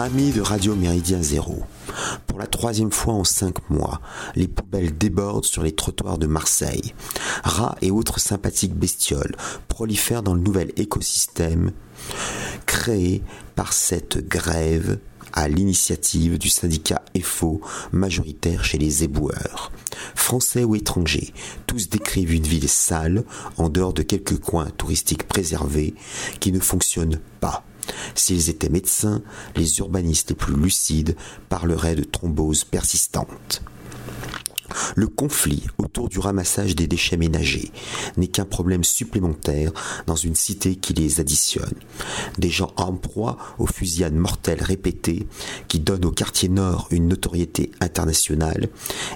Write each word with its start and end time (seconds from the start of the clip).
Amis 0.00 0.32
de 0.32 0.40
Radio 0.40 0.74
Méridien 0.74 1.20
Zéro, 1.20 1.62
pour 2.26 2.38
la 2.38 2.46
troisième 2.46 2.90
fois 2.90 3.12
en 3.12 3.24
cinq 3.24 3.68
mois, 3.68 4.00
les 4.34 4.48
poubelles 4.48 4.96
débordent 4.96 5.44
sur 5.44 5.62
les 5.62 5.72
trottoirs 5.72 6.16
de 6.16 6.26
Marseille. 6.26 6.94
Rats 7.44 7.76
et 7.82 7.90
autres 7.90 8.18
sympathiques 8.18 8.74
bestioles 8.74 9.36
prolifèrent 9.68 10.22
dans 10.22 10.32
le 10.32 10.40
nouvel 10.40 10.72
écosystème 10.78 11.72
créé 12.64 13.22
par 13.56 13.74
cette 13.74 14.26
grève 14.26 14.98
à 15.34 15.48
l'initiative 15.48 16.38
du 16.38 16.48
syndicat 16.48 17.02
EFO 17.12 17.60
majoritaire 17.92 18.64
chez 18.64 18.78
les 18.78 19.04
éboueurs. 19.04 19.70
Français 20.14 20.64
ou 20.64 20.76
étrangers, 20.76 21.34
tous 21.66 21.90
décrivent 21.90 22.32
une 22.32 22.46
ville 22.46 22.70
sale, 22.70 23.22
en 23.58 23.68
dehors 23.68 23.92
de 23.92 24.00
quelques 24.00 24.40
coins 24.40 24.70
touristiques 24.78 25.28
préservés, 25.28 25.92
qui 26.40 26.52
ne 26.52 26.58
fonctionnent 26.58 27.20
pas. 27.40 27.64
S'ils 28.14 28.50
étaient 28.50 28.68
médecins, 28.68 29.22
les 29.56 29.78
urbanistes 29.78 30.30
les 30.30 30.34
plus 30.34 30.54
lucides 30.54 31.16
parleraient 31.48 31.96
de 31.96 32.04
thrombose 32.04 32.64
persistante. 32.64 33.62
Le 34.96 35.06
conflit 35.06 35.66
autour 35.78 36.08
du 36.08 36.18
ramassage 36.18 36.76
des 36.76 36.86
déchets 36.86 37.16
ménagers 37.16 37.70
n'est 38.16 38.26
qu'un 38.26 38.44
problème 38.44 38.84
supplémentaire 38.84 39.72
dans 40.06 40.16
une 40.16 40.34
cité 40.34 40.76
qui 40.76 40.92
les 40.92 41.20
additionne. 41.20 41.74
Des 42.38 42.50
gens 42.50 42.72
en 42.76 42.92
proie 42.92 43.38
aux 43.58 43.66
fusillades 43.66 44.14
mortelles 44.14 44.62
répétées 44.62 45.26
qui 45.68 45.80
donnent 45.80 46.04
au 46.04 46.10
quartier 46.10 46.48
nord 46.48 46.88
une 46.90 47.08
notoriété 47.08 47.70
internationale 47.80 48.68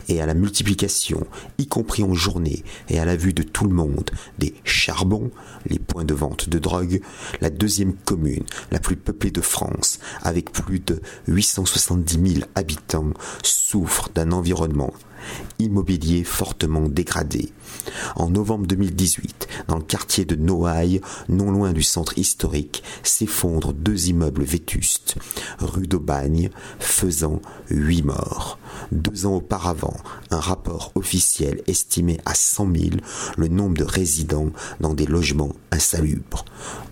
et 0.09 0.21
à 0.21 0.27
la 0.27 0.35
multiplication, 0.35 1.27
y 1.59 1.67
compris 1.67 2.03
en 2.03 2.15
journée 2.15 2.65
et 2.89 2.99
à 2.99 3.05
la 3.05 3.17
vue 3.17 3.33
de 3.33 3.43
tout 3.43 3.65
le 3.65 3.75
monde, 3.75 4.11
des 4.39 4.55
charbons, 4.65 5.31
les 5.67 5.79
points 5.79 6.05
de 6.05 6.15
vente 6.15 6.49
de 6.49 6.59
drogue, 6.59 7.01
la 7.41 7.51
deuxième 7.51 7.95
commune 7.95 8.45
la 8.71 8.81
plus 8.81 8.97
peuplée 8.97 9.31
de 9.31 9.41
France, 9.41 9.99
avec 10.23 10.53
plus 10.53 10.81
de 10.81 11.01
870 11.29 12.35
000 12.35 12.47
habitants, 12.55 13.13
souffre 13.43 14.11
d'un 14.15 14.33
environnement 14.33 14.93
immobilier 15.59 16.25
fortement 16.25 16.89
dégradé. 16.89 17.53
En 18.17 18.31
novembre 18.31 18.67
2018, 18.67 19.49
dans 19.69 19.77
le 19.77 19.83
quartier 19.83 20.25
de 20.25 20.37
Noailles, 20.37 21.01
non 21.29 21.51
loin 21.51 21.73
du 21.73 21.83
centre 21.83 22.19
historique, 22.19 22.83
s'effondrent 23.03 23.73
deux 23.73 24.09
immeubles 24.09 24.45
vétustes, 24.45 25.17
rue 25.59 25.87
d'Aubagne, 25.87 26.51
faisant 26.79 27.41
huit 27.71 28.03
morts. 28.03 28.59
Deux 28.93 29.27
ans 29.27 29.37
auparavant, 29.37 29.97
un 30.31 30.41
rapport 30.41 30.93
officiel 30.95 31.63
estimait 31.67 32.21
à 32.25 32.35
100 32.35 32.75
000 32.75 32.91
le 33.37 33.49
nombre 33.49 33.77
de 33.77 33.85
résidents 33.85 34.51
dans 34.81 34.95
des 34.95 35.07
logements 35.07 35.55
insalubres. 35.71 36.45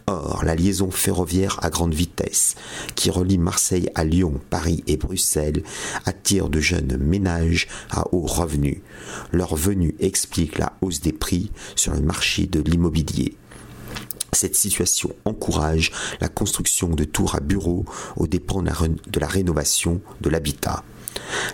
Or, 0.06 0.42
la 0.45 0.55
liaison 0.55 0.91
ferroviaire 0.91 1.58
à 1.62 1.70
grande 1.70 1.95
vitesse, 1.95 2.56
qui 2.97 3.11
relie 3.11 3.39
Marseille 3.39 3.89
à 3.95 4.05
Lyon, 4.05 4.41
Paris 4.50 4.83
et 4.86 4.97
Bruxelles, 4.97 5.62
attire 6.06 6.48
de 6.48 6.61
jeunes 6.61 6.97
ménages 6.97 7.69
à 7.91 8.05
haut 8.12 8.27
revenu. 8.27 8.83
Leur 9.30 9.55
venue 9.55 9.95
explique 10.00 10.58
la 10.58 10.73
hausse 10.80 11.01
des 11.01 11.13
prix 11.13 11.52
sur 11.77 11.95
le 11.95 12.01
marché 12.01 12.46
de 12.46 12.61
l'immobilier. 12.61 13.36
Cette 14.33 14.57
situation 14.57 15.11
encourage 15.24 15.92
la 16.20 16.29
construction 16.29 16.89
de 16.89 17.05
tours 17.05 17.34
à 17.34 17.40
bureaux 17.40 17.84
aux 18.17 18.27
dépens 18.27 18.63
de 18.63 19.20
la 19.20 19.27
rénovation 19.27 20.01
de 20.20 20.30
l'habitat. 20.30 20.83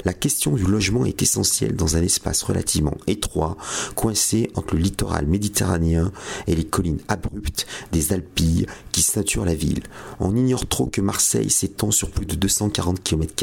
La 0.05 0.13
question 0.13 0.53
du 0.53 0.65
logement 0.65 1.05
est 1.05 1.23
essentielle 1.23 1.75
dans 1.75 1.97
un 1.97 2.03
espace 2.03 2.43
relativement 2.43 2.97
étroit, 3.07 3.57
coincé 3.95 4.51
entre 4.55 4.75
le 4.75 4.81
littoral 4.81 5.27
méditerranéen 5.27 6.13
et 6.47 6.55
les 6.55 6.65
collines 6.65 7.01
abruptes 7.09 7.67
des 7.93 8.13
Alpilles 8.13 8.67
qui 8.93 9.03
ceinturent 9.03 9.45
la 9.45 9.55
ville. 9.55 9.83
On 10.21 10.37
ignore 10.37 10.67
trop 10.67 10.87
que 10.87 11.01
Marseille 11.01 11.51
s'étend 11.51 11.91
sur 11.91 12.11
plus 12.11 12.27
de 12.27 12.37
240 12.37 13.03
km, 13.03 13.35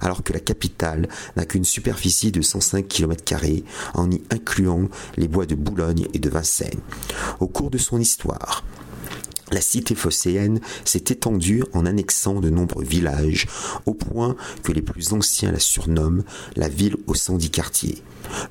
alors 0.00 0.22
que 0.22 0.32
la 0.32 0.40
capitale 0.40 1.08
n'a 1.36 1.44
qu'une 1.44 1.64
superficie 1.64 2.32
de 2.32 2.42
105 2.42 2.86
km, 2.86 3.34
en 3.94 4.10
y 4.10 4.22
incluant 4.30 4.88
les 5.16 5.28
bois 5.28 5.46
de 5.46 5.54
Boulogne 5.54 6.06
et 6.14 6.18
de 6.18 6.30
Vincennes. 6.30 6.80
Au 7.40 7.46
cours 7.46 7.70
de 7.70 7.78
son 7.78 8.00
histoire, 8.00 8.64
la 9.52 9.60
cité 9.60 9.94
phocéenne 9.94 10.60
s'est 10.84 11.04
étendue 11.08 11.64
en 11.72 11.86
annexant 11.86 12.40
de 12.40 12.50
nombreux 12.50 12.84
villages, 12.84 13.46
au 13.86 13.94
point 13.94 14.36
que 14.62 14.72
les 14.72 14.82
plus 14.82 15.12
anciens 15.12 15.52
la 15.52 15.60
surnomment 15.60 16.24
la 16.56 16.68
ville 16.68 16.96
aux 17.06 17.14
110 17.14 17.50
quartiers. 17.50 18.02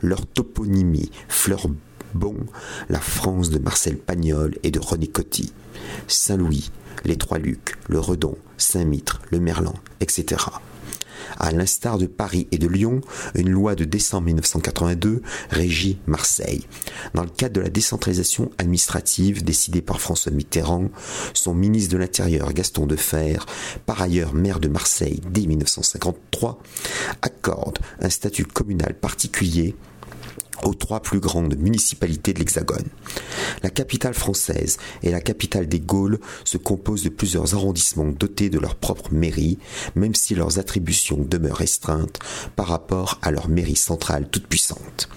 Leur 0.01 0.25
toponymie 0.25 1.11
fleure 1.27 1.67
bon 2.13 2.37
la 2.89 2.99
France 2.99 3.49
de 3.49 3.59
Marcel 3.59 3.97
Pagnol 3.97 4.55
et 4.63 4.71
de 4.71 4.79
René 4.79 5.07
Coty. 5.07 5.51
Saint-Louis, 6.07 6.71
les 7.03 7.17
Trois-Lucs, 7.17 7.75
le 7.89 7.99
Redon, 7.99 8.37
Saint-Mitre, 8.57 9.21
le 9.31 9.39
Merlan, 9.39 9.75
etc. 9.99 10.45
À 11.37 11.51
l'instar 11.51 11.97
de 11.97 12.05
Paris 12.05 12.47
et 12.51 12.57
de 12.57 12.67
Lyon, 12.67 13.01
une 13.35 13.49
loi 13.49 13.75
de 13.75 13.85
décembre 13.85 14.25
1982 14.25 15.21
régit 15.49 15.99
Marseille. 16.07 16.65
Dans 17.13 17.23
le 17.23 17.29
cadre 17.29 17.55
de 17.55 17.61
la 17.61 17.69
décentralisation 17.69 18.51
administrative 18.57 19.43
décidée 19.43 19.81
par 19.81 20.01
François 20.01 20.31
Mitterrand, 20.31 20.89
son 21.33 21.53
ministre 21.53 21.93
de 21.93 21.97
l'Intérieur 21.97 22.53
Gaston 22.53 22.85
Defer, 22.85 23.37
par 23.85 24.01
ailleurs 24.01 24.33
maire 24.33 24.59
de 24.59 24.67
Marseille 24.67 25.21
dès 25.29 25.45
1953, 25.45 26.61
accorde 27.21 27.79
un 28.01 28.09
statut 28.09 28.45
communal 28.45 28.93
particulier 28.95 29.75
aux 30.63 30.73
trois 30.73 30.99
plus 30.99 31.19
grandes 31.19 31.57
municipalités 31.57 32.33
de 32.33 32.39
l'Hexagone. 32.39 32.87
La 33.63 33.69
capitale 33.69 34.13
française 34.13 34.77
et 35.03 35.11
la 35.11 35.21
capitale 35.21 35.67
des 35.67 35.79
Gaules 35.79 36.19
se 36.43 36.57
composent 36.57 37.03
de 37.03 37.09
plusieurs 37.09 37.53
arrondissements 37.55 38.11
dotés 38.11 38.49
de 38.49 38.59
leur 38.59 38.75
propre 38.75 39.13
mairie, 39.13 39.57
même 39.95 40.15
si 40.15 40.35
leurs 40.35 40.59
attributions 40.59 41.17
demeurent 41.17 41.57
restreintes 41.57 42.19
par 42.55 42.67
rapport 42.67 43.19
à 43.21 43.31
leur 43.31 43.49
mairie 43.49 43.75
centrale 43.75 44.27
toute 44.29 44.47
puissante. 44.47 45.09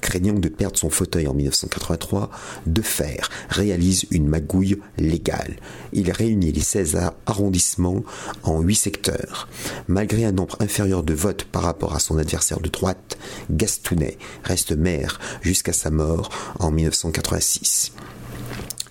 Craignant 0.00 0.38
de 0.38 0.48
perdre 0.48 0.78
son 0.78 0.90
fauteuil 0.90 1.26
en 1.26 1.34
1983, 1.34 2.30
Defer 2.66 3.20
réalise 3.48 4.06
une 4.10 4.28
magouille 4.28 4.78
légale. 4.98 5.56
Il 5.92 6.10
réunit 6.10 6.52
les 6.52 6.60
16 6.60 6.98
arrondissements 7.26 8.02
en 8.42 8.60
8 8.60 8.74
secteurs. 8.74 9.48
Malgré 9.88 10.24
un 10.24 10.32
nombre 10.32 10.56
inférieur 10.60 11.02
de 11.02 11.14
votes 11.14 11.44
par 11.44 11.62
rapport 11.62 11.94
à 11.94 12.00
son 12.00 12.18
adversaire 12.18 12.60
de 12.60 12.68
droite, 12.68 13.18
Gastounet 13.50 14.18
reste 14.44 14.72
jusqu'à 15.42 15.72
sa 15.72 15.90
mort 15.90 16.30
en 16.58 16.70
1986. 16.70 17.92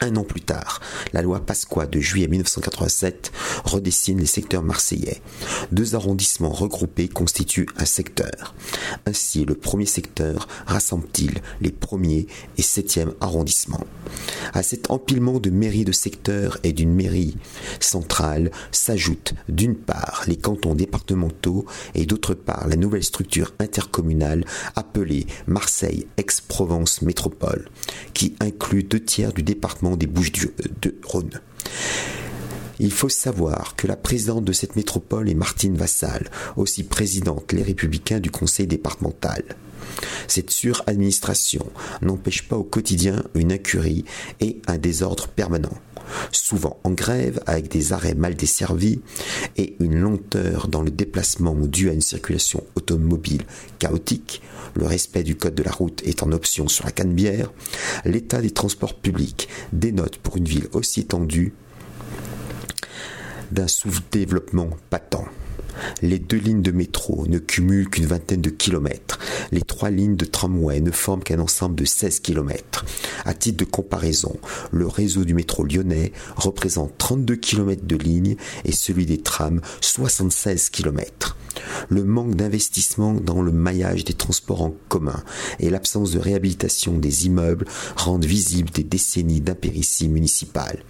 Un 0.01 0.15
an 0.15 0.23
plus 0.23 0.41
tard, 0.41 0.79
la 1.11 1.21
loi 1.21 1.41
Pasqua 1.41 1.85
de 1.85 1.99
juillet 1.99 2.29
1987 2.29 3.33
redessine 3.65 4.19
les 4.19 4.25
secteurs 4.25 4.63
marseillais. 4.63 5.21
Deux 5.73 5.93
arrondissements 5.93 6.51
regroupés 6.51 7.09
constituent 7.09 7.67
un 7.77 7.83
secteur. 7.83 8.55
Ainsi, 9.05 9.43
le 9.43 9.55
premier 9.55 9.85
secteur 9.85 10.47
rassemble-t-il 10.65 11.41
les 11.59 11.71
premiers 11.71 12.27
et 12.57 12.61
septièmes 12.61 13.13
arrondissements. 13.19 13.83
À 14.53 14.63
cet 14.63 14.89
empilement 14.89 15.39
de 15.41 15.49
mairies 15.49 15.83
de 15.83 15.91
secteurs 15.91 16.59
et 16.63 16.71
d'une 16.71 16.93
mairie 16.93 17.35
centrale 17.81 18.51
s'ajoutent 18.71 19.33
d'une 19.49 19.75
part 19.75 20.23
les 20.27 20.37
cantons 20.37 20.75
départementaux 20.75 21.65
et 21.93 22.05
d'autre 22.05 22.33
part 22.33 22.69
la 22.69 22.77
nouvelle 22.77 23.03
structure 23.03 23.53
intercommunale 23.59 24.45
appelée 24.77 25.27
Marseille 25.45 26.07
Aix-Provence 26.17 27.01
Métropole, 27.01 27.67
qui 28.13 28.35
inclut 28.39 28.83
deux 28.83 29.03
tiers 29.03 29.33
du 29.33 29.43
département 29.43 29.88
des 29.95 30.07
Bouches 30.07 30.31
du, 30.31 30.47
euh. 30.47 31.21
Il 32.79 32.91
faut 32.91 33.09
savoir 33.09 33.75
que 33.75 33.87
la 33.87 33.97
présidente 33.97 34.45
de 34.45 34.53
cette 34.53 34.75
métropole 34.75 35.29
est 35.29 35.35
Martine 35.35 35.75
Vassal, 35.75 36.29
aussi 36.55 36.83
présidente 36.83 37.51
Les 37.51 37.63
Républicains 37.63 38.19
du 38.19 38.31
conseil 38.31 38.67
départemental. 38.67 39.43
Cette 40.27 40.51
suradministration 40.51 41.65
n'empêche 42.01 42.47
pas 42.47 42.57
au 42.57 42.63
quotidien 42.63 43.23
une 43.35 43.51
incurie 43.51 44.05
et 44.39 44.61
un 44.67 44.77
désordre 44.77 45.27
permanent, 45.27 45.77
souvent 46.31 46.79
en 46.83 46.91
grève 46.91 47.41
avec 47.45 47.69
des 47.69 47.93
arrêts 47.93 48.15
mal 48.15 48.35
desservis 48.35 49.01
et 49.57 49.75
une 49.79 49.99
lenteur 49.99 50.67
dans 50.67 50.81
le 50.81 50.91
déplacement 50.91 51.55
dû 51.55 51.89
à 51.89 51.93
une 51.93 52.01
circulation 52.01 52.63
automobile 52.75 53.43
chaotique, 53.79 54.41
le 54.75 54.85
respect 54.85 55.23
du 55.23 55.35
code 55.35 55.55
de 55.55 55.63
la 55.63 55.71
route 55.71 56.01
est 56.05 56.23
en 56.23 56.31
option 56.31 56.67
sur 56.67 56.85
la 56.85 56.91
canne-bière, 56.91 57.51
l'état 58.05 58.41
des 58.41 58.51
transports 58.51 58.93
publics 58.93 59.49
dénote 59.73 60.17
pour 60.17 60.37
une 60.37 60.45
ville 60.45 60.67
aussi 60.73 61.01
étendue 61.01 61.53
d'un 63.51 63.67
sous-développement 63.67 64.69
patent. 64.89 65.25
Les 66.01 66.19
deux 66.19 66.37
lignes 66.37 66.61
de 66.61 66.71
métro 66.71 67.25
ne 67.27 67.39
cumulent 67.39 67.89
qu'une 67.89 68.05
vingtaine 68.05 68.41
de 68.41 68.49
kilomètres. 68.49 69.19
Les 69.51 69.61
trois 69.61 69.89
lignes 69.89 70.15
de 70.15 70.25
tramway 70.25 70.81
ne 70.81 70.91
forment 70.91 71.23
qu'un 71.23 71.39
ensemble 71.39 71.75
de 71.75 71.85
16 71.85 72.19
kilomètres. 72.19 72.85
À 73.25 73.33
titre 73.33 73.57
de 73.57 73.69
comparaison, 73.69 74.35
le 74.71 74.87
réseau 74.87 75.25
du 75.25 75.33
métro 75.33 75.63
lyonnais 75.63 76.11
représente 76.35 76.97
32 76.97 77.35
kilomètres 77.35 77.85
de 77.85 77.95
ligne 77.95 78.35
et 78.65 78.71
celui 78.71 79.05
des 79.05 79.21
trams 79.21 79.61
76 79.81 80.69
kilomètres. 80.69 81.37
Le 81.89 82.03
manque 82.03 82.35
d'investissement 82.35 83.13
dans 83.13 83.41
le 83.41 83.51
maillage 83.51 84.03
des 84.03 84.13
transports 84.13 84.61
en 84.61 84.75
commun 84.87 85.23
et 85.59 85.69
l'absence 85.69 86.11
de 86.11 86.19
réhabilitation 86.19 86.97
des 86.97 87.25
immeubles 87.25 87.65
rendent 87.95 88.25
visibles 88.25 88.71
des 88.71 88.83
décennies 88.83 89.41
d'impéritie 89.41 90.09
municipale. 90.09 90.83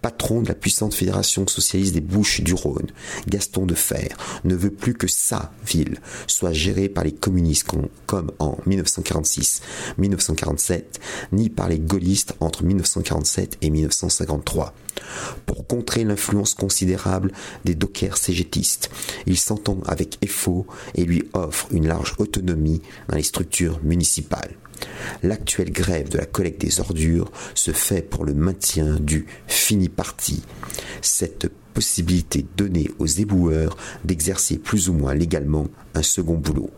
Patron 0.00 0.42
de 0.42 0.48
la 0.48 0.54
puissante 0.54 0.94
fédération 0.94 1.46
socialiste 1.46 1.94
des 1.94 2.00
Bouches 2.00 2.42
du 2.42 2.54
Rhône, 2.54 2.90
Gaston 3.28 3.66
de 3.66 3.74
Fer 3.74 4.16
ne 4.44 4.54
veut 4.54 4.70
plus 4.70 4.94
que 4.94 5.06
sa 5.06 5.52
ville 5.66 6.00
soit 6.26 6.52
gérée 6.52 6.88
par 6.88 7.04
les 7.04 7.12
communistes 7.12 7.68
comme 8.06 8.32
en 8.38 8.58
1946-1947, 8.66 10.82
ni 11.32 11.48
par 11.48 11.68
les 11.68 11.78
gaullistes 11.78 12.34
entre 12.40 12.64
1947 12.64 13.58
et 13.62 13.70
1953. 13.70 14.74
Pour 15.46 15.66
contrer 15.66 16.04
l'influence 16.04 16.54
considérable 16.54 17.32
des 17.64 17.74
dockers 17.74 18.16
cégétistes, 18.16 18.90
il 19.26 19.38
s'entend 19.38 19.78
avec 19.86 20.18
EFO 20.22 20.66
et 20.94 21.04
lui 21.04 21.24
offre 21.32 21.68
une 21.70 21.88
large 21.88 22.14
autonomie 22.18 22.82
dans 23.08 23.16
les 23.16 23.22
structures 23.22 23.80
municipales. 23.82 24.56
L'actuelle 25.22 25.70
grève 25.70 26.08
de 26.08 26.18
la 26.18 26.26
collecte 26.26 26.60
des 26.60 26.80
ordures 26.80 27.30
se 27.54 27.70
fait 27.70 28.02
pour 28.02 28.24
le 28.24 28.34
maintien 28.34 28.98
du 28.98 29.26
fini 29.46 29.88
parti. 29.88 30.42
Cette 31.00 31.48
possibilité 31.74 32.44
donnée 32.56 32.90
aux 32.98 33.06
éboueurs 33.06 33.76
d'exercer 34.04 34.58
plus 34.58 34.88
ou 34.88 34.92
moins 34.92 35.14
légalement 35.14 35.66
un 35.94 36.02
second 36.02 36.34
boulot 36.34 36.70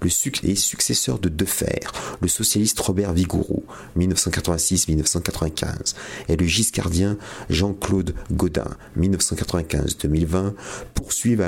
le 0.00 0.08
successeur 0.08 1.18
de 1.18 1.28
Defer, 1.28 1.80
le 2.20 2.28
socialiste 2.28 2.78
Robert 2.80 3.12
Vigouroux, 3.12 3.64
1986-1995, 3.98 5.94
et 6.28 6.36
le 6.36 6.46
giscardien 6.46 7.16
Jean-Claude 7.50 8.14
Gaudin, 8.32 8.68
1995-2020, 8.98 10.54
poursuivent 10.94 11.40
à, 11.40 11.46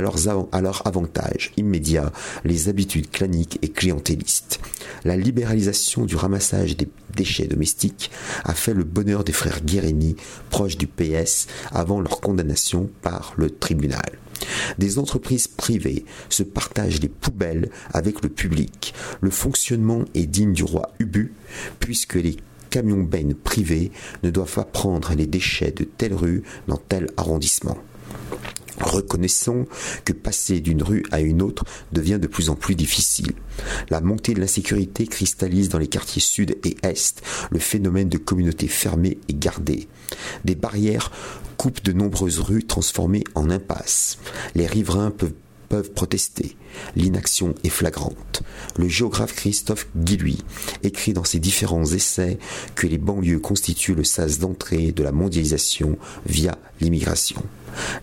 à 0.53 0.61
leur 0.61 0.87
avantage 0.87 1.53
immédiat 1.57 2.13
les 2.45 2.69
habitudes 2.69 3.11
claniques 3.11 3.59
et 3.63 3.69
clientélistes. 3.69 4.61
La 5.05 5.17
libéralisation 5.17 6.05
du 6.05 6.17
ramassage 6.17 6.77
des 6.77 6.89
déchets 7.17 7.47
domestiques 7.47 8.11
a 8.45 8.55
fait 8.55 8.75
le 8.75 8.85
bonheur 8.85 9.25
des 9.25 9.33
frères 9.33 9.63
Guérini, 9.63 10.17
proches 10.51 10.77
du 10.77 10.87
PS, 10.87 11.47
avant 11.73 12.01
leur 12.01 12.21
condamnation 12.21 12.91
par 13.03 13.35
le 13.37 13.51
tribunal. 13.51 14.19
Des 14.79 14.99
entreprises 14.99 15.49
privées 15.49 16.05
se 16.29 16.43
partagent 16.43 17.01
les 17.01 17.09
poubelles 17.09 17.71
avec 17.93 18.23
le 18.23 18.29
public. 18.29 18.95
Le 19.21 19.31
fonctionnement 19.31 20.05
est 20.15 20.27
digne 20.27 20.53
du 20.53 20.65
roi 20.65 20.93
Ubu, 20.99 21.33
puisque 21.79 22.15
les 22.15 22.37
camions 22.71 23.03
bennes 23.03 23.35
privés 23.35 23.91
ne 24.23 24.31
doivent 24.31 24.55
pas 24.55 24.65
prendre 24.65 25.13
les 25.15 25.27
déchets 25.27 25.73
de 25.73 25.85
telle 25.85 26.15
rue 26.15 26.43
dans 26.69 26.77
tel 26.77 27.09
arrondissement. 27.17 27.79
Reconnaissons 28.81 29.67
que 30.05 30.13
passer 30.13 30.61
d'une 30.61 30.83
rue 30.83 31.05
à 31.11 31.21
une 31.21 31.43
autre 31.43 31.65
devient 31.93 32.19
de 32.21 32.27
plus 32.27 32.49
en 32.49 32.55
plus 32.55 32.75
difficile. 32.75 33.33
La 33.91 34.01
montée 34.01 34.33
de 34.33 34.41
l'insécurité 34.41 35.07
cristallise 35.07 35.69
dans 35.69 35.79
les 35.79 35.87
quartiers 35.87 36.23
sud 36.23 36.57
et 36.65 36.77
est 36.83 37.23
le 37.51 37.59
phénomène 37.59 38.09
de 38.09 38.17
communautés 38.17 38.69
fermées 38.69 39.19
et 39.29 39.35
gardées. 39.35 39.87
Des 40.45 40.55
barrières 40.55 41.11
coupent 41.61 41.85
de 41.85 41.93
nombreuses 41.93 42.39
rues 42.39 42.65
transformées 42.65 43.23
en 43.35 43.51
impasses. 43.51 44.17
Les 44.55 44.67
riverains 44.67 45.11
peuvent 45.11 45.35
peuvent 45.69 45.93
protester. 45.93 46.57
L'inaction 46.97 47.55
est 47.65 47.69
flagrante. 47.69 48.43
Le 48.77 48.89
géographe 48.89 49.37
Christophe 49.37 49.87
Guilluy 49.95 50.39
écrit 50.83 51.13
dans 51.13 51.23
ses 51.23 51.39
différents 51.39 51.85
essais 51.85 52.39
que 52.75 52.87
les 52.87 52.99
banlieues 52.99 53.39
constituent 53.39 53.95
le 53.95 54.05
sas 54.05 54.39
d'entrée 54.39 54.91
de 54.91 55.03
la 55.03 55.13
mondialisation 55.13 55.97
via 56.27 56.59
l'immigration. 56.81 57.43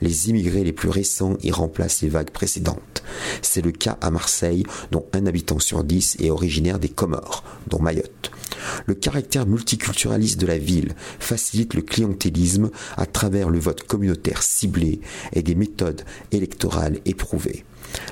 Les 0.01 0.29
immigrés 0.29 0.63
les 0.63 0.73
plus 0.73 0.89
récents 0.89 1.37
y 1.43 1.51
remplacent 1.51 2.01
les 2.01 2.09
vagues 2.09 2.31
précédentes. 2.31 3.03
C'est 3.41 3.63
le 3.63 3.71
cas 3.71 3.97
à 4.01 4.11
Marseille, 4.11 4.63
dont 4.91 5.05
un 5.13 5.25
habitant 5.25 5.59
sur 5.59 5.83
dix 5.83 6.17
est 6.19 6.29
originaire 6.29 6.79
des 6.79 6.89
Comores, 6.89 7.43
dont 7.67 7.79
Mayotte. 7.79 8.31
Le 8.85 8.93
caractère 8.93 9.45
multiculturaliste 9.45 10.39
de 10.39 10.47
la 10.47 10.57
ville 10.57 10.95
facilite 11.19 11.73
le 11.73 11.81
clientélisme 11.81 12.69
à 12.95 13.05
travers 13.05 13.49
le 13.49 13.59
vote 13.59 13.83
communautaire 13.83 14.43
ciblé 14.43 14.99
et 15.33 15.41
des 15.41 15.55
méthodes 15.55 16.03
électorales 16.31 16.99
éprouvées. 17.05 17.63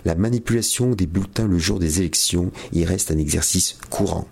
La 0.06 0.16
manipulation 0.16 0.92
des 0.92 1.08
bulletins 1.08 1.48
le 1.48 1.58
jour 1.58 1.80
des 1.80 2.00
élections 2.00 2.52
y 2.72 2.86
reste 2.86 3.12
un 3.12 3.18
exercice 3.18 3.78
courant. 3.90 4.28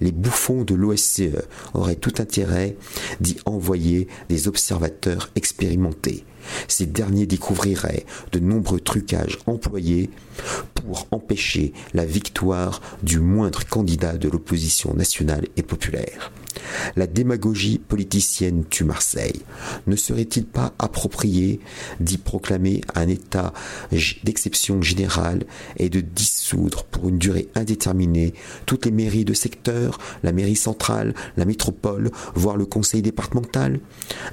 Les 0.00 0.12
bouffons 0.12 0.64
de 0.64 0.74
l'OSCE 0.74 1.46
auraient 1.72 1.96
tout 1.96 2.14
intérêt 2.18 2.76
d'y 3.20 3.38
envoyer 3.46 4.06
des 4.28 4.48
observateurs 4.48 5.30
expérimentés. 5.34 6.24
Ces 6.68 6.86
derniers 6.86 7.26
découvriraient 7.26 8.06
de 8.32 8.38
nombreux 8.38 8.80
trucages 8.80 9.38
employés 9.46 10.10
pour 10.74 11.06
empêcher 11.10 11.72
la 11.94 12.04
victoire 12.04 12.80
du 13.02 13.20
moindre 13.20 13.64
candidat 13.66 14.16
de 14.18 14.28
l'opposition 14.28 14.94
nationale 14.94 15.46
et 15.56 15.62
populaire. 15.62 16.32
La 16.96 17.06
démagogie 17.06 17.78
politicienne 17.78 18.64
tue 18.68 18.84
Marseille. 18.84 19.42
Ne 19.86 19.96
serait-il 19.96 20.44
pas 20.44 20.72
approprié 20.78 21.60
d'y 22.00 22.18
proclamer 22.18 22.80
un 22.94 23.08
état 23.08 23.52
d'exception 24.24 24.82
générale 24.82 25.44
et 25.76 25.88
de 25.88 26.00
dissoudre 26.00 26.84
pour 26.84 27.08
une 27.08 27.18
durée 27.18 27.48
indéterminée 27.54 28.34
toutes 28.66 28.86
les 28.86 28.92
mairies 28.92 29.24
de 29.24 29.34
secteur, 29.34 29.98
la 30.22 30.32
mairie 30.32 30.56
centrale, 30.56 31.14
la 31.36 31.44
métropole, 31.44 32.10
voire 32.34 32.56
le 32.56 32.66
conseil 32.66 33.02
départemental? 33.02 33.80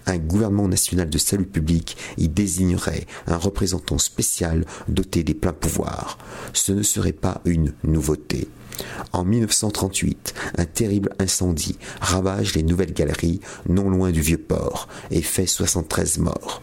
Un 0.06 0.18
gouvernement 0.18 0.68
national 0.68 1.10
de 1.10 1.18
salut 1.18 1.46
public 1.46 1.98
y 2.18 2.30
désignerait 2.30 3.06
un 3.28 3.38
représentant 3.38 3.98
spécial 3.98 4.66
doté 4.88 5.24
des 5.24 5.34
pleins 5.34 5.54
pouvoirs. 5.54 6.18
Ce 6.54 6.72
ne 6.72 6.84
serait 6.84 7.14
pas 7.14 7.42
une 7.46 7.74
nouveauté. 7.84 8.48
En 9.14 9.24
1938, 9.24 10.34
un 10.58 10.66
terrible 10.66 11.14
incendie 11.20 11.78
ravage 12.02 12.56
les 12.56 12.64
nouvelles 12.64 12.94
galeries 12.94 13.42
non 13.68 13.90
loin 13.90 14.12
du 14.12 14.22
vieux 14.22 14.38
port 14.38 14.88
et 15.12 15.22
fait 15.22 15.48
73 15.48 16.20
morts 16.20 16.62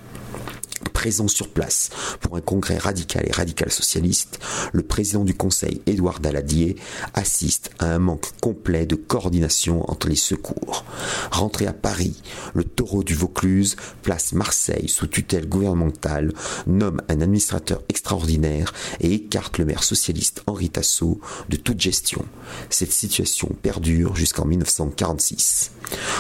présent 0.97 1.29
sur 1.29 1.49
place 1.49 1.91
pour 2.23 2.37
un 2.37 2.41
congrès 2.41 2.79
radical 2.79 3.23
et 3.29 3.31
radical 3.31 3.71
socialiste, 3.71 4.39
le 4.73 4.81
président 4.81 5.25
du 5.25 5.35
conseil, 5.35 5.83
Édouard 5.85 6.21
Daladier, 6.21 6.77
assiste 7.13 7.71
à 7.79 7.93
un 7.93 7.99
manque 7.99 8.31
complet 8.41 8.87
de 8.87 8.95
coordination 8.95 9.89
entre 9.91 10.09
les 10.09 10.17
secours. 10.17 10.87
Rentré 11.31 11.67
à 11.67 11.75
Paris, 11.75 12.23
le 12.55 12.65
taureau 12.65 13.05
du 13.05 13.15
Vaucluse 13.15 13.77
place 14.01 14.33
Marseille 14.33 14.89
sous 14.89 15.07
tutelle 15.07 15.47
gouvernementale, 15.47 16.33
nomme 16.67 17.03
un 17.11 17.21
administrateur 17.21 17.83
extraordinaire 17.91 18.73
et 19.01 19.13
écarte 19.13 19.59
le 19.59 19.67
maire 19.67 19.85
socialiste 19.85 20.45
Henri 20.47 20.71
Tassot 20.71 21.21
de 21.51 21.57
toute 21.57 21.79
gestion. 21.79 22.25
Cette 22.71 22.93
situation 22.93 23.51
perdure 23.61 24.17
jusqu'en 24.17 24.47
1946. 24.47 25.73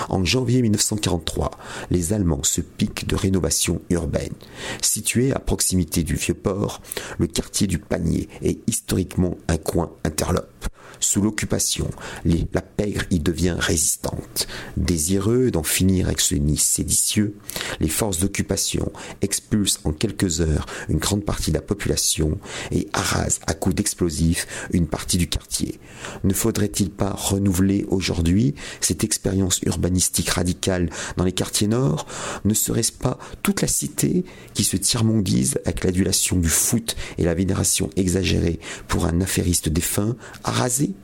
En 0.08 0.24
janvier 0.24 0.62
1943, 0.62 1.50
les 1.90 2.12
Allemands 2.12 2.44
se 2.44 2.60
piquent 2.60 3.06
de 3.06 3.16
rénovation 3.16 3.80
urbaine. 3.90 4.34
Situé 4.82 5.32
à 5.32 5.38
proximité 5.38 6.02
du 6.02 6.14
vieux 6.14 6.34
port, 6.34 6.80
le 7.18 7.26
quartier 7.26 7.66
du 7.66 7.78
Panier 7.78 8.28
est 8.42 8.58
historiquement 8.68 9.36
un 9.48 9.56
coin 9.56 9.90
interlope. 10.04 10.55
Sous 11.00 11.20
l'occupation, 11.20 11.90
la 12.24 12.62
pègre 12.62 13.02
y 13.10 13.20
devient 13.20 13.56
résistante. 13.58 14.46
Désireux 14.76 15.50
d'en 15.50 15.62
finir 15.62 16.06
avec 16.06 16.20
ce 16.20 16.34
nid 16.34 16.56
séditieux, 16.56 17.36
les 17.80 17.88
forces 17.88 18.18
d'occupation 18.18 18.90
expulsent 19.20 19.80
en 19.84 19.92
quelques 19.92 20.40
heures 20.40 20.66
une 20.88 20.98
grande 20.98 21.24
partie 21.24 21.50
de 21.50 21.56
la 21.56 21.62
population 21.62 22.38
et 22.72 22.88
arrasent 22.92 23.40
à 23.46 23.54
coups 23.54 23.74
d'explosifs 23.74 24.46
une 24.72 24.86
partie 24.86 25.18
du 25.18 25.28
quartier. 25.28 25.78
Ne 26.24 26.32
faudrait-il 26.32 26.90
pas 26.90 27.10
renouveler 27.10 27.84
aujourd'hui 27.88 28.54
cette 28.80 29.04
expérience 29.04 29.60
urbanistique 29.66 30.30
radicale 30.30 30.90
dans 31.16 31.24
les 31.24 31.32
quartiers 31.32 31.68
nord? 31.68 32.06
Ne 32.44 32.54
serait-ce 32.54 32.92
pas 32.92 33.18
toute 33.42 33.62
la 33.62 33.68
cité 33.68 34.24
qui 34.54 34.64
se 34.64 34.76
tiers-mondise 34.76 35.58
avec 35.64 35.84
l'adulation 35.84 36.36
du 36.36 36.48
foot 36.48 36.96
et 37.18 37.24
la 37.24 37.34
vénération 37.34 37.90
exagérée 37.96 38.60
pour 38.88 39.04
un 39.06 39.20
affairiste 39.20 39.68
défunt, 39.68 40.16
ahazi 40.56 40.94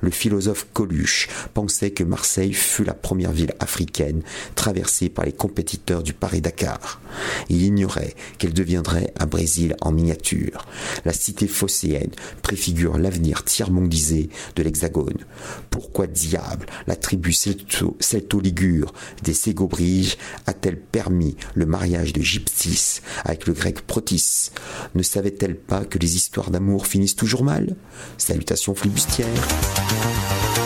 le 0.00 0.10
philosophe 0.10 0.66
Coluche 0.72 1.28
pensait 1.54 1.90
que 1.90 2.04
Marseille 2.04 2.52
fut 2.52 2.84
la 2.84 2.94
première 2.94 3.32
ville 3.32 3.54
africaine 3.60 4.22
traversée 4.54 5.08
par 5.08 5.24
les 5.24 5.32
compétiteurs 5.32 6.02
du 6.02 6.12
Paris-Dakar. 6.12 7.00
Il 7.48 7.62
ignorait 7.62 8.14
qu'elle 8.38 8.52
deviendrait 8.52 9.12
un 9.18 9.26
Brésil 9.26 9.76
en 9.80 9.92
miniature. 9.92 10.66
La 11.04 11.12
cité 11.12 11.46
phocéenne 11.46 12.10
préfigure 12.42 12.98
l'avenir 12.98 13.44
tiers-mondisé 13.44 14.30
de 14.56 14.62
l'Hexagone. 14.62 15.24
Pourquoi 15.70 16.06
diable 16.06 16.66
la 16.86 16.96
tribu 16.96 17.32
celto-ligure 17.32 18.92
des 19.22 19.34
Ségobriges 19.34 20.16
a-t-elle 20.46 20.80
permis 20.80 21.36
le 21.54 21.66
mariage 21.66 22.12
de 22.12 22.22
Gypsis 22.22 23.00
avec 23.24 23.46
le 23.46 23.52
grec 23.52 23.82
Protis? 23.86 24.50
Ne 24.94 25.02
savait-elle 25.02 25.56
pas 25.56 25.84
que 25.84 25.98
les 25.98 26.16
histoires 26.16 26.50
d'amour 26.50 26.86
finissent 26.86 27.16
toujours 27.16 27.44
mal? 27.44 27.76
Salutations 28.18 28.74
flibustières. 28.74 29.49
Thank 29.52 30.58
you. 30.58 30.59